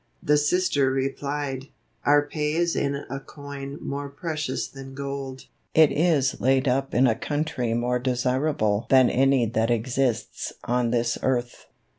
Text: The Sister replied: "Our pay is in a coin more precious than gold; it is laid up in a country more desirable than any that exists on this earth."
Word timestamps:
The 0.23 0.35
Sister 0.37 0.89
replied: 0.89 1.67
"Our 2.05 2.27
pay 2.27 2.53
is 2.53 2.75
in 2.75 2.95
a 3.07 3.19
coin 3.19 3.77
more 3.79 4.09
precious 4.09 4.67
than 4.67 4.95
gold; 4.95 5.43
it 5.75 5.91
is 5.91 6.41
laid 6.41 6.67
up 6.67 6.95
in 6.95 7.05
a 7.05 7.13
country 7.13 7.75
more 7.75 7.99
desirable 7.99 8.87
than 8.89 9.11
any 9.11 9.45
that 9.45 9.69
exists 9.69 10.53
on 10.63 10.89
this 10.89 11.19
earth." 11.21 11.67